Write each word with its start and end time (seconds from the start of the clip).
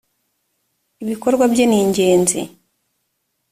ibikorwa 1.03 1.43
byeningenzi. 1.53 2.39